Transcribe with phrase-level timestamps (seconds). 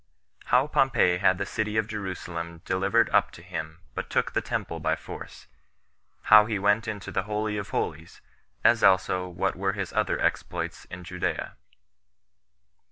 [0.45, 4.79] How Pompey Had The City Of Jerusalem Delivered Up To Him But Took The Temple
[4.79, 5.45] By Force.
[6.23, 8.19] How He Went Into The Holy Of Holies;
[8.63, 11.55] As Also What Were His Other Exploits In Judea.